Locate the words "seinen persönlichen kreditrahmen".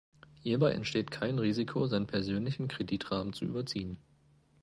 1.85-3.33